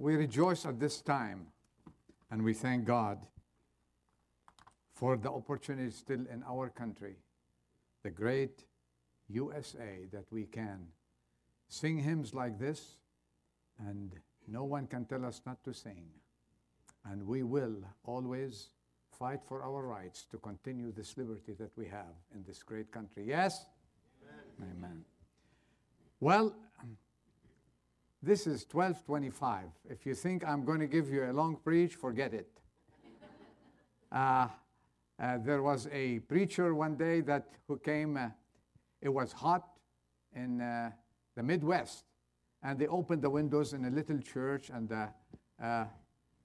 [0.00, 1.46] we rejoice at this time
[2.30, 3.18] and we thank God
[4.94, 7.16] for the opportunity still in our country,
[8.02, 8.64] the great
[9.28, 10.86] USA, that we can
[11.68, 12.96] sing hymns like this
[13.78, 14.12] and
[14.48, 16.06] no one can tell us not to sing.
[17.04, 18.70] And we will always
[19.18, 23.24] fight for our rights to continue this liberty that we have in this great country.
[23.26, 23.66] Yes?
[24.58, 24.76] Amen.
[24.78, 25.04] Amen.
[26.20, 26.54] Well,
[28.22, 29.64] this is 1225.
[29.88, 32.48] If you think I'm going to give you a long preach, forget it.
[34.12, 34.48] Uh,
[35.22, 38.28] uh, there was a preacher one day that who came, uh,
[39.00, 39.68] it was hot
[40.34, 40.90] in uh,
[41.36, 42.06] the Midwest,
[42.64, 45.08] and they opened the windows in a little church, and the
[45.62, 45.84] uh,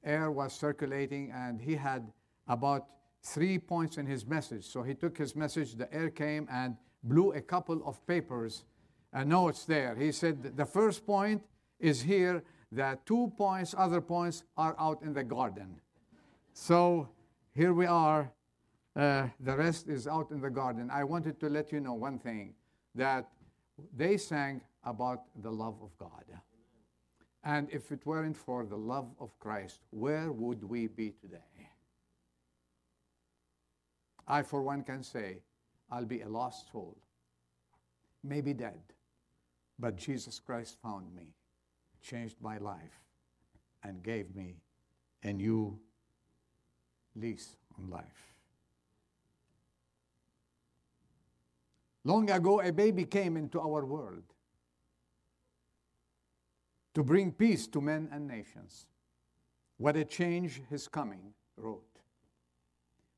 [0.04, 2.12] air was circulating, and he had
[2.48, 2.86] about
[3.24, 4.66] three points in his message.
[4.66, 8.66] So he took his message, the air came and blew a couple of papers,
[9.12, 9.96] and notes there.
[9.96, 11.42] He said, The first point
[11.86, 15.80] is here, the two points, other points, are out in the garden.
[16.54, 17.10] So
[17.54, 18.32] here we are.
[18.96, 20.90] Uh, the rest is out in the garden.
[20.90, 22.56] I wanted to let you know one thing
[22.96, 23.30] that
[23.96, 26.26] they sang about the love of God.
[27.44, 31.70] And if it weren't for the love of Christ, where would we be today?
[34.28, 35.44] I, for one, can say,
[35.92, 36.98] I'll be a lost soul,
[38.24, 38.82] maybe dead,
[39.78, 41.35] but Jesus Christ found me,
[42.06, 43.02] changed my life,
[43.84, 44.56] and gave me
[45.24, 45.78] a new
[47.16, 48.34] lease on life.
[52.04, 54.24] Long ago, a baby came into our world
[56.94, 58.86] to bring peace to men and nations.
[59.78, 61.84] What a change his coming wrought.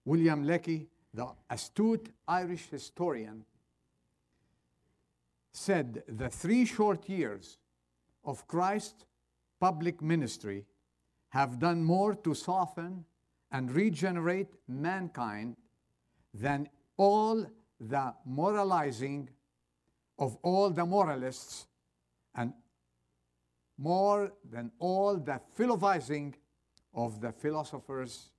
[0.06, 3.44] William Lecky, the astute Irish historian,
[5.52, 7.58] said the three short years
[8.28, 9.06] of Christ's
[9.60, 10.66] public ministry
[11.30, 13.06] have done more to soften
[13.52, 15.56] and regenerate mankind
[16.34, 16.68] than
[16.98, 17.46] all
[17.80, 19.30] the moralizing
[20.20, 21.68] of all the moralists
[22.36, 22.54] and
[23.78, 26.36] more than all the philosophizing
[26.94, 28.32] of the philosophers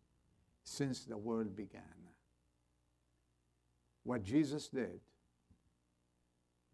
[0.65, 1.82] since the world began.
[4.03, 5.00] What Jesus did,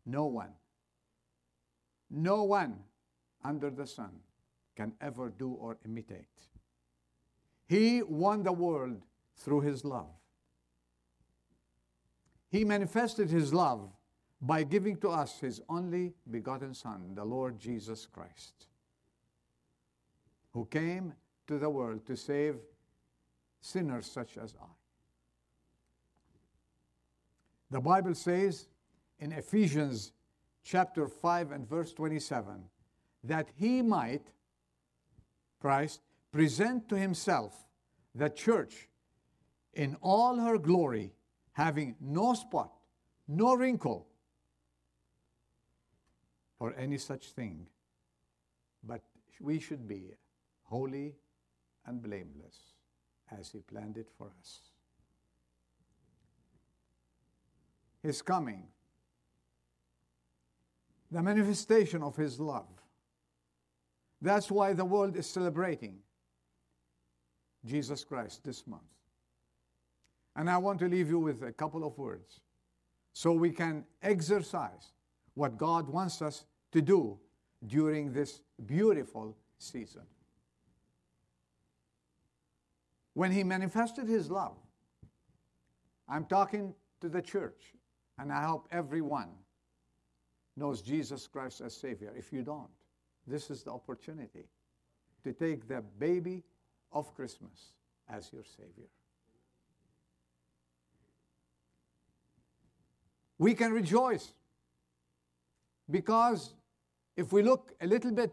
[0.06, 0.52] no one,
[2.10, 2.78] no one
[3.44, 4.10] under the sun
[4.76, 6.26] can ever do or imitate.
[7.66, 9.02] He won the world
[9.36, 10.10] through his love.
[12.50, 13.90] He manifested his love
[14.40, 18.66] by giving to us his only begotten Son, the Lord Jesus Christ,
[20.52, 21.14] who came
[21.46, 22.56] to the world to save
[23.60, 24.66] sinners such as I.
[27.70, 28.68] The Bible says
[29.18, 30.12] in Ephesians
[30.62, 32.62] chapter 5 and verse 27
[33.24, 34.26] that he might,
[35.60, 36.00] Christ,
[36.32, 37.54] present to himself
[38.14, 38.88] the church
[39.72, 41.12] in all her glory,
[41.52, 42.72] having no spot,
[43.26, 44.06] no wrinkle,
[46.60, 47.66] or any such thing,
[48.82, 49.02] but
[49.40, 50.12] we should be
[50.62, 51.14] holy
[51.86, 52.74] and blameless
[53.38, 54.60] as He planned it for us.
[58.02, 58.64] His coming,
[61.10, 62.83] the manifestation of His love.
[64.24, 65.98] That's why the world is celebrating
[67.66, 68.80] Jesus Christ this month.
[70.34, 72.40] And I want to leave you with a couple of words
[73.12, 74.92] so we can exercise
[75.34, 77.18] what God wants us to do
[77.66, 80.06] during this beautiful season.
[83.12, 84.56] When He manifested His love,
[86.08, 87.74] I'm talking to the church,
[88.18, 89.28] and I hope everyone
[90.56, 92.14] knows Jesus Christ as Savior.
[92.16, 92.70] If you don't,
[93.26, 94.48] this is the opportunity
[95.22, 96.42] to take the baby
[96.92, 97.72] of Christmas
[98.08, 98.88] as your Savior.
[103.38, 104.32] We can rejoice
[105.90, 106.54] because
[107.16, 108.32] if we look a little bit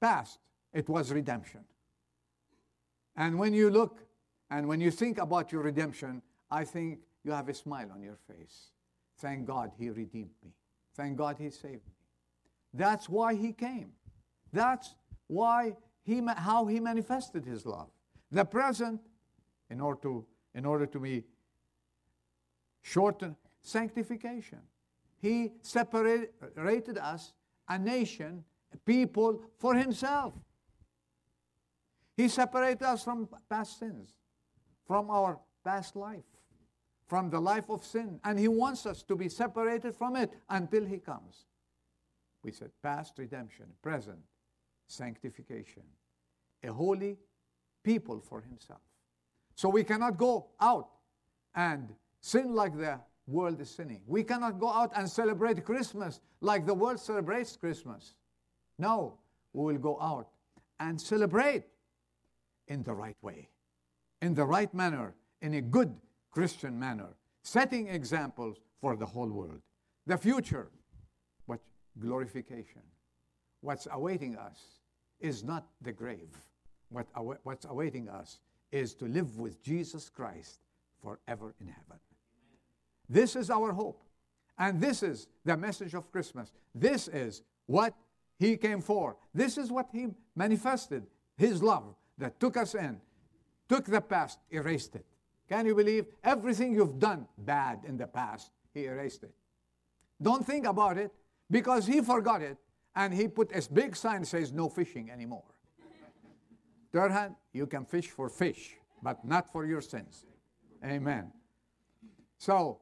[0.00, 0.38] past,
[0.72, 1.60] it was redemption.
[3.16, 3.98] And when you look
[4.50, 8.16] and when you think about your redemption, I think you have a smile on your
[8.16, 8.70] face.
[9.18, 10.52] Thank God he redeemed me.
[10.96, 11.94] Thank God he saved me.
[12.72, 13.92] That's why he came.
[14.52, 14.94] That's
[15.26, 17.88] why he, how he manifested his love.
[18.30, 19.00] The present,
[19.70, 20.24] in order to,
[20.54, 21.24] in order to be
[22.82, 24.60] shortened, sanctification.
[25.20, 27.32] He separated us,
[27.68, 30.34] a nation, a people, for himself.
[32.16, 34.14] He separated us from past sins,
[34.86, 36.24] from our past life,
[37.06, 38.18] from the life of sin.
[38.24, 41.46] And he wants us to be separated from it until he comes.
[42.42, 44.18] We said past redemption, present
[44.90, 45.82] sanctification.
[46.62, 47.16] a holy
[47.82, 48.80] people for himself.
[49.54, 50.88] So we cannot go out
[51.54, 51.88] and
[52.20, 54.02] sin like the world is sinning.
[54.06, 58.14] We cannot go out and celebrate Christmas like the world celebrates Christmas.
[58.78, 59.18] No,
[59.52, 60.28] we will go out
[60.80, 61.64] and celebrate
[62.68, 63.48] in the right way,
[64.20, 65.94] in the right manner, in a good
[66.30, 67.08] Christian manner,
[67.42, 69.60] setting examples for the whole world.
[70.06, 70.68] The future,
[71.46, 71.60] what
[71.98, 72.82] glorification.
[73.62, 74.79] What's awaiting us
[75.20, 76.30] is not the grave.
[76.88, 77.06] What
[77.44, 78.38] what's awaiting us
[78.72, 80.60] is to live with Jesus Christ
[81.02, 82.00] forever in heaven.
[83.08, 84.02] This is our hope.
[84.58, 86.52] And this is the message of Christmas.
[86.74, 87.94] This is what
[88.38, 89.16] He came for.
[89.34, 91.06] This is what He manifested
[91.36, 93.00] His love that took us in,
[93.68, 95.06] took the past, erased it.
[95.48, 96.06] Can you believe?
[96.22, 99.34] Everything you've done bad in the past, He erased it.
[100.22, 101.10] Don't think about it
[101.50, 102.58] because He forgot it
[103.00, 105.48] and He put a big sign says no fishing anymore.
[106.92, 110.26] Third hand, you can fish for fish, but not for your sins.
[110.84, 111.32] Amen.
[112.36, 112.80] So,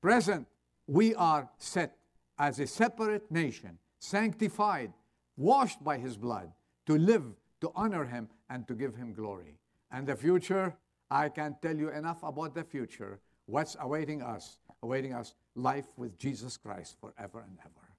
[0.00, 0.48] present,
[0.86, 1.96] we are set
[2.38, 4.92] as a separate nation, sanctified,
[5.36, 6.50] washed by His blood,
[6.86, 7.24] to live,
[7.60, 9.58] to honor Him, and to give Him glory.
[9.92, 10.74] And the future,
[11.10, 13.20] I can't tell you enough about the future.
[13.46, 14.58] What's awaiting us?
[14.82, 17.89] Awaiting us life with Jesus Christ forever and ever.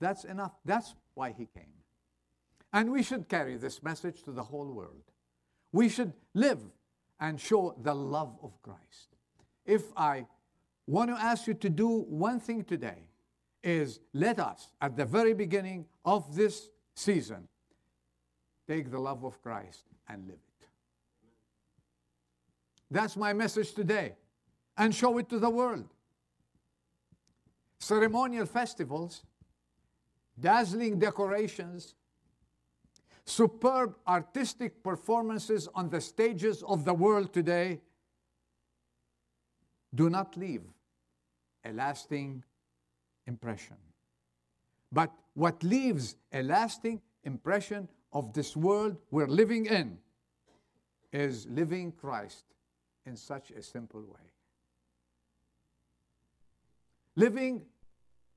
[0.00, 0.52] That's enough.
[0.64, 1.72] That's why He came.
[2.72, 5.02] And we should carry this message to the whole world.
[5.72, 6.60] We should live
[7.20, 9.16] and show the love of Christ.
[9.64, 10.26] If I
[10.86, 13.08] want to ask you to do one thing today,
[13.62, 17.48] is let us, at the very beginning of this season,
[18.66, 20.66] take the love of Christ and live it.
[22.90, 24.14] That's my message today.
[24.76, 25.88] And show it to the world.
[27.80, 29.22] Ceremonial festivals,
[30.40, 31.94] dazzling decorations,
[33.24, 37.80] superb artistic performances on the stages of the world today
[39.94, 40.62] do not leave
[41.64, 42.44] a lasting
[43.26, 43.76] impression.
[44.92, 49.98] But what leaves a lasting impression of this world we're living in
[51.12, 52.44] is living Christ
[53.06, 54.32] in such a simple way.
[57.16, 57.62] Living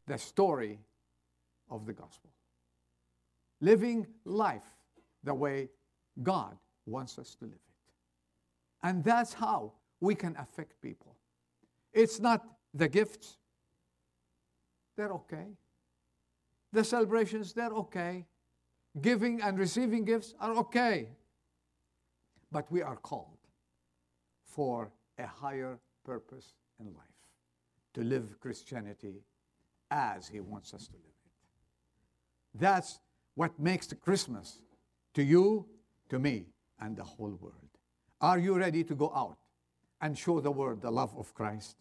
[0.07, 0.79] the story
[1.71, 2.29] of the gospel.
[3.61, 4.69] Living life
[5.23, 5.69] the way
[6.21, 8.83] God wants us to live it.
[8.83, 11.15] And that's how we can affect people.
[11.93, 13.37] It's not the gifts,
[14.95, 15.47] they're okay.
[16.73, 18.25] The celebrations, they're okay.
[19.01, 21.09] Giving and receiving gifts are okay.
[22.51, 23.37] But we are called
[24.43, 27.17] for a higher purpose in life
[27.93, 29.23] to live Christianity
[29.89, 31.10] as He wants us to live.
[32.53, 32.99] That's
[33.35, 34.61] what makes the Christmas
[35.13, 35.65] to you,
[36.09, 36.45] to me,
[36.79, 37.55] and the whole world.
[38.19, 39.37] Are you ready to go out
[40.01, 41.75] and show the world the love of Christ?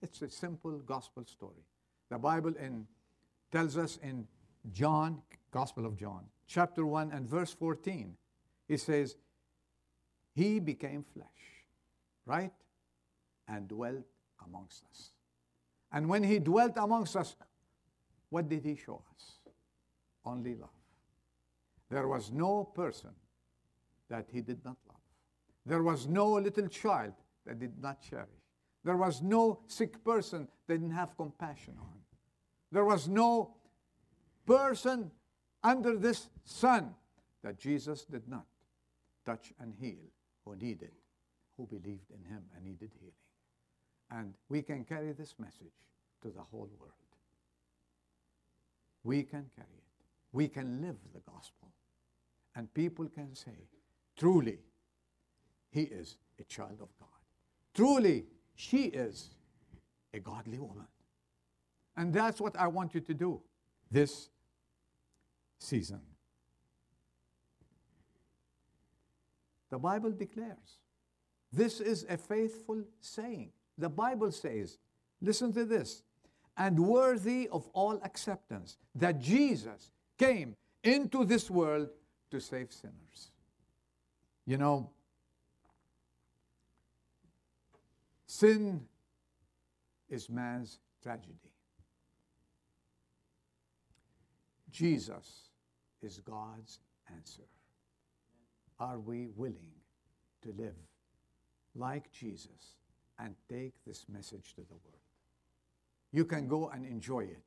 [0.00, 1.64] It's a simple gospel story.
[2.10, 2.86] The Bible in,
[3.50, 4.26] tells us in
[4.72, 8.14] John, Gospel of John, chapter 1 and verse 14,
[8.68, 9.16] it says,
[10.34, 11.26] He became flesh,
[12.26, 12.52] right?
[13.46, 14.04] And dwelt
[14.46, 15.10] amongst us.
[15.92, 17.34] And when He dwelt amongst us,
[18.30, 19.37] what did He show us?
[20.28, 20.68] Only love.
[21.90, 23.10] There was no person
[24.10, 24.96] that he did not love.
[25.64, 27.14] There was no little child
[27.46, 28.28] that did not cherish.
[28.84, 31.98] There was no sick person that didn't have compassion on.
[32.70, 33.54] There was no
[34.44, 35.10] person
[35.64, 36.94] under this sun
[37.42, 38.44] that Jesus did not
[39.24, 40.04] touch and heal
[40.44, 40.92] who needed,
[41.56, 43.14] who believed in him and needed healing.
[44.10, 45.78] And we can carry this message
[46.22, 46.92] to the whole world.
[49.04, 49.87] We can carry it.
[50.32, 51.68] We can live the gospel.
[52.54, 53.68] And people can say,
[54.16, 54.58] truly,
[55.70, 57.08] he is a child of God.
[57.74, 59.30] Truly, she is
[60.12, 60.86] a godly woman.
[61.96, 63.40] And that's what I want you to do
[63.90, 64.28] this
[65.58, 66.00] season.
[69.70, 70.78] The Bible declares
[71.52, 73.50] this is a faithful saying.
[73.76, 74.78] The Bible says,
[75.20, 76.02] listen to this,
[76.56, 81.88] and worthy of all acceptance that Jesus came into this world
[82.30, 83.30] to save sinners.
[84.46, 84.90] You know,
[88.26, 88.86] sin
[90.08, 91.34] is man's tragedy.
[94.70, 95.50] Jesus
[96.02, 96.78] is God's
[97.14, 97.42] answer.
[98.78, 99.72] Are we willing
[100.42, 100.76] to live
[101.74, 102.76] like Jesus
[103.18, 105.02] and take this message to the world?
[106.12, 107.42] You can go and enjoy it,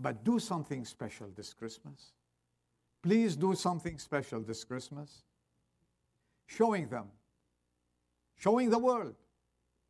[0.00, 2.12] but do something special this Christmas.
[3.02, 5.24] Please do something special this Christmas.
[6.48, 7.06] showing them,
[8.36, 9.14] showing the world,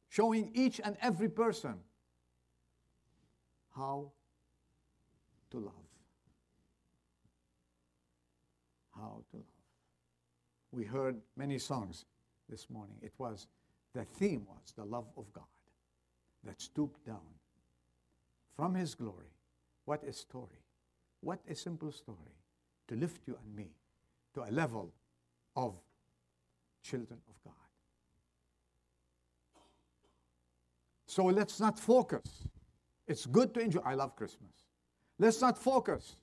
[0.08, 1.74] showing each and every person
[3.74, 4.10] how
[5.50, 5.72] to love.
[8.94, 9.46] How to love.
[10.72, 12.04] We heard many songs
[12.50, 12.96] this morning.
[13.00, 13.46] It was,
[13.94, 15.44] the theme was the love of God
[16.44, 17.34] that stooped down
[18.56, 19.30] from His glory.
[19.88, 20.60] What a story.
[21.22, 22.36] What a simple story
[22.88, 23.70] to lift you and me
[24.34, 24.92] to a level
[25.56, 25.76] of
[26.82, 27.54] children of God.
[31.06, 32.44] So let's not focus.
[33.06, 33.80] It's good to enjoy.
[33.82, 34.66] I love Christmas.
[35.18, 36.16] Let's not focus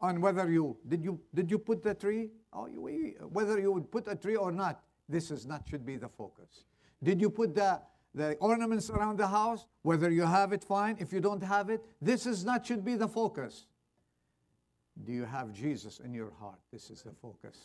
[0.00, 3.90] on whether you did you did you put the tree oh, you, whether you would
[3.90, 4.80] put a tree or not.
[5.06, 6.64] This is not should be the focus.
[7.02, 7.78] Did you put the
[8.14, 9.66] the ornaments around the house?
[9.82, 10.96] Whether you have it, fine.
[10.98, 13.66] If you don't have it, this is not should be the focus.
[15.04, 16.58] Do you have Jesus in your heart?
[16.72, 17.56] This is the focus.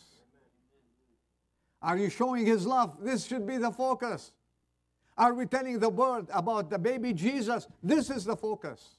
[1.82, 2.96] Are you showing His love?
[3.00, 4.32] This should be the focus.
[5.16, 7.66] Are we telling the world about the baby Jesus?
[7.82, 8.98] This is the focus.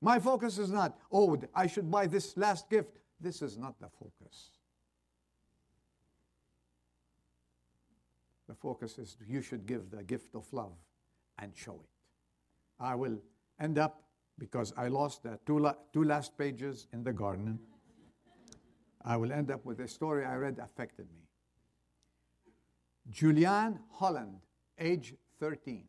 [0.00, 2.98] My focus is not, oh, I should buy this last gift.
[3.20, 4.50] This is not the focus.
[8.60, 10.72] Focus is you should give the gift of love
[11.38, 11.90] and show it.
[12.78, 13.18] I will
[13.58, 14.04] end up
[14.38, 17.58] because I lost the two, la- two last pages in the garden.
[19.04, 21.24] I will end up with a story I read affected me.
[23.10, 24.38] Julianne Holland,
[24.78, 25.84] age 13,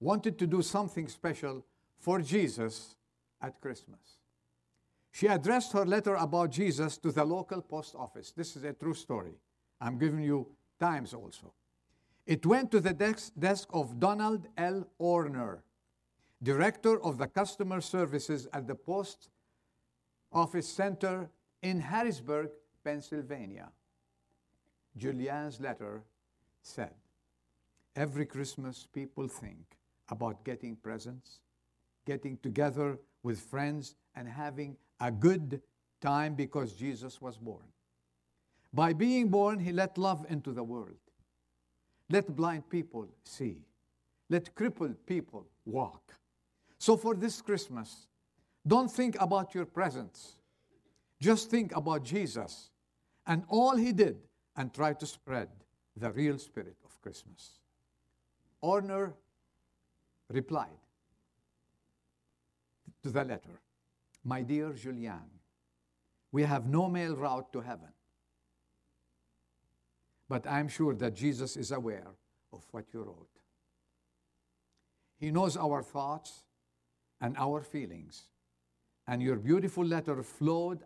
[0.00, 1.64] wanted to do something special
[1.98, 2.96] for Jesus
[3.40, 4.18] at Christmas.
[5.10, 8.32] She addressed her letter about Jesus to the local post office.
[8.32, 9.34] This is a true story.
[9.80, 10.46] I'm giving you
[10.78, 11.52] times also.
[12.26, 14.86] It went to the desk, of Donald L.
[15.00, 15.60] Orner,
[16.42, 19.30] director of the customer services at the post
[20.32, 21.30] office center
[21.62, 22.50] in Harrisburg,
[22.84, 23.70] Pennsylvania.
[24.96, 26.02] Julianne's letter
[26.62, 26.94] said,
[27.96, 29.76] Every Christmas, people think
[30.10, 31.40] about getting presents,
[32.06, 35.60] getting together with friends, and having a good
[36.00, 37.64] time because Jesus was born.
[38.72, 40.98] By being born, he let love into the world.
[42.10, 43.58] Let blind people see.
[44.30, 46.14] Let crippled people walk.
[46.78, 48.06] So for this Christmas,
[48.66, 50.36] don't think about your presents.
[51.20, 52.70] Just think about Jesus
[53.26, 54.18] and all he did
[54.56, 55.48] and try to spread
[55.96, 57.58] the real spirit of Christmas.
[58.62, 59.12] Orner
[60.28, 60.80] replied
[63.02, 63.60] to the letter
[64.24, 65.38] My dear Julianne,
[66.32, 67.88] we have no mail route to heaven.
[70.28, 72.06] But I'm sure that Jesus is aware
[72.52, 73.28] of what you wrote.
[75.18, 76.44] He knows our thoughts
[77.20, 78.24] and our feelings.
[79.06, 80.80] And your beautiful letter flowed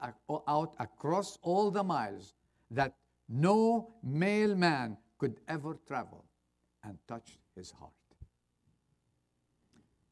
[0.46, 2.34] out across all the miles
[2.70, 2.94] that
[3.28, 6.24] no mailman could ever travel
[6.84, 7.92] and touched his heart.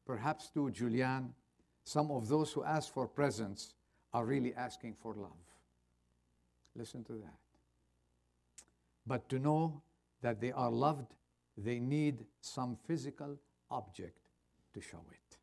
[0.05, 1.29] Perhaps too, Julianne,
[1.83, 3.75] some of those who ask for presents
[4.13, 5.31] are really asking for love.
[6.75, 7.40] Listen to that.
[9.05, 9.81] But to know
[10.21, 11.13] that they are loved,
[11.57, 13.37] they need some physical
[13.69, 14.19] object
[14.73, 15.37] to show it.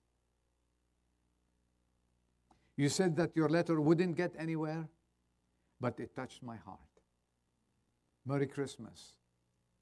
[2.76, 4.88] You said that your letter wouldn't get anywhere,
[5.80, 6.78] but it touched my heart.
[8.24, 9.14] Merry Christmas,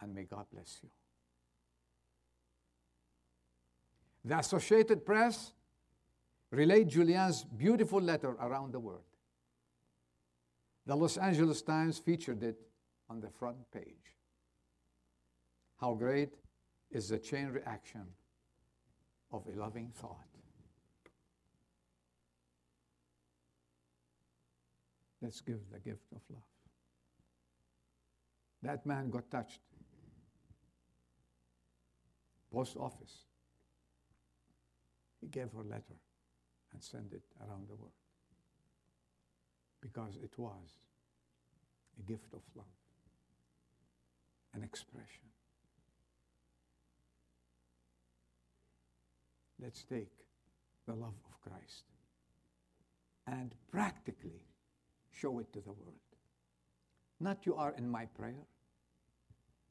[0.01, 0.89] and may God bless you.
[4.25, 5.53] The Associated Press
[6.51, 9.05] relayed Julianne's beautiful letter around the world.
[10.87, 12.57] The Los Angeles Times featured it
[13.09, 14.15] on the front page.
[15.81, 16.31] How great
[16.91, 18.07] is the chain reaction
[19.33, 20.27] of a loving thought?
[25.23, 26.43] Let's give the gift of love.
[28.63, 29.61] That man got touched.
[32.53, 33.25] Post office.
[35.21, 35.99] He gave her a letter
[36.73, 37.93] and sent it around the world
[39.81, 40.75] because it was
[41.99, 42.67] a gift of love,
[44.57, 45.29] an expression.
[49.63, 50.11] Let's take
[50.87, 51.85] the love of Christ
[53.27, 54.41] and practically
[55.13, 56.01] show it to the world.
[57.21, 58.47] Not you are in my prayer.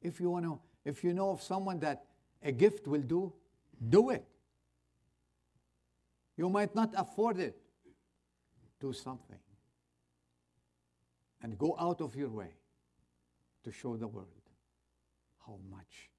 [0.02, 2.04] If you want to, if you know of someone that
[2.42, 3.32] a gift will do,
[3.88, 4.24] do it.
[6.36, 7.56] You might not afford it.
[8.80, 9.38] Do something.
[11.42, 12.50] And go out of your way
[13.64, 14.45] to show the world
[15.46, 16.10] how much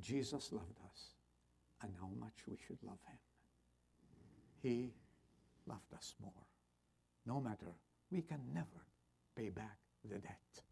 [0.00, 1.14] Jesus loved us
[1.82, 3.18] and how much we should love him.
[4.62, 4.92] He
[5.66, 6.32] loved us more.
[7.26, 7.72] No matter,
[8.10, 8.84] we can never
[9.36, 10.62] pay back the debt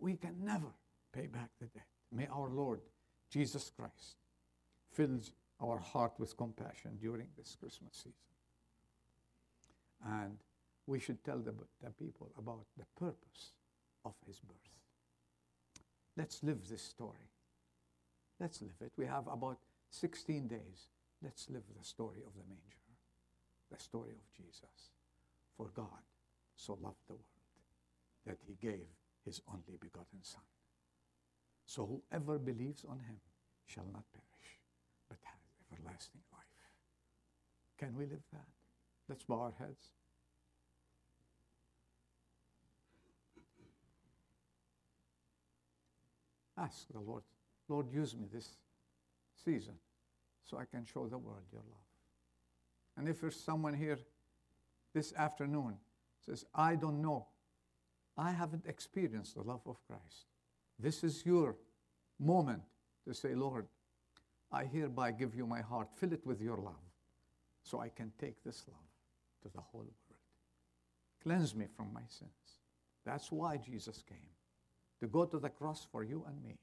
[0.00, 0.72] we can never
[1.12, 1.86] pay back the debt.
[2.12, 2.80] May our Lord
[3.30, 4.16] Jesus Christ
[4.92, 5.32] fills
[5.62, 8.12] our heart with compassion during this Christmas season.
[10.04, 10.38] And
[10.86, 13.52] we should tell the, the people about the purpose
[14.04, 14.56] of his birth.
[16.16, 17.29] Let's live this story.
[18.40, 18.92] Let's live it.
[18.96, 19.58] We have about
[19.90, 20.88] 16 days.
[21.22, 22.80] Let's live the story of the manger,
[23.70, 24.90] the story of Jesus.
[25.56, 26.02] For God
[26.56, 27.24] so loved the world
[28.26, 28.86] that he gave
[29.26, 30.40] his only begotten Son.
[31.66, 33.20] So whoever believes on him
[33.66, 34.58] shall not perish,
[35.08, 36.40] but have everlasting life.
[37.78, 38.48] Can we live that?
[39.08, 39.90] Let's bow our heads.
[46.58, 47.22] Ask the Lord,
[47.70, 48.48] Lord, use me this
[49.44, 49.74] season
[50.44, 51.78] so I can show the world your love.
[52.96, 53.98] And if there's someone here
[54.92, 55.76] this afternoon
[56.26, 57.28] says, I don't know,
[58.18, 60.26] I haven't experienced the love of Christ,
[60.80, 61.56] this is your
[62.18, 62.62] moment
[63.06, 63.66] to say, Lord,
[64.50, 65.88] I hereby give you my heart.
[65.94, 66.74] Fill it with your love
[67.62, 68.80] so I can take this love
[69.42, 69.94] to the whole world.
[71.22, 72.30] Cleanse me from my sins.
[73.06, 74.18] That's why Jesus came
[74.98, 76.58] to go to the cross for you and me.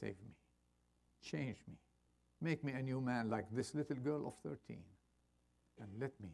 [0.00, 0.34] Save me.
[1.22, 1.74] Change me.
[2.40, 4.78] Make me a new man like this little girl of 13.
[5.80, 6.30] And let me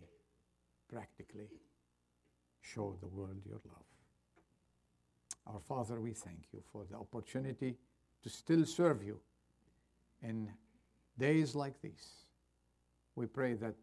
[0.88, 1.49] practically
[2.61, 3.85] show the world your love.
[5.46, 7.76] Our Father, we thank you for the opportunity
[8.23, 9.18] to still serve you
[10.23, 10.50] in
[11.18, 12.26] days like these.
[13.14, 13.75] We pray that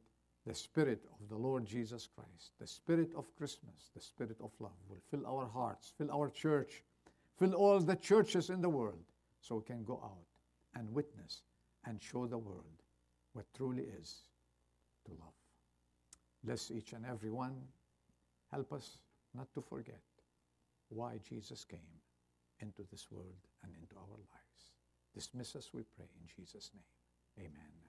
[0.46, 4.72] the Spirit of the Lord Jesus Christ, the Spirit of Christmas, the Spirit of love
[4.90, 6.84] will fill our hearts, fill our church,
[7.38, 9.04] fill all the churches in the world
[9.44, 10.26] so we can go out
[10.76, 11.42] and witness
[11.86, 12.82] and show the world
[13.34, 14.22] what truly is
[15.06, 15.34] to love.
[16.44, 17.56] Bless each and every one.
[18.52, 18.98] Help us
[19.36, 20.00] not to forget
[20.90, 21.80] why Jesus came
[22.62, 24.72] into this world and into our lives.
[25.14, 27.46] Dismiss us, we pray, in Jesus' name.
[27.46, 27.52] Amen.
[27.52, 27.82] Amen.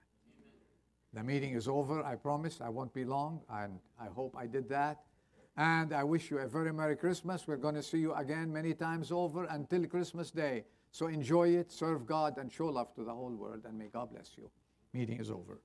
[1.13, 2.03] The meeting is over.
[2.03, 5.03] I promise I won't be long, and I hope I did that.
[5.57, 7.47] And I wish you a very Merry Christmas.
[7.47, 10.65] We're going to see you again many times over until Christmas Day.
[10.95, 14.13] So enjoy it, serve God, and show love to the whole world, and may God
[14.13, 14.49] bless you.
[14.93, 15.61] Meeting is over.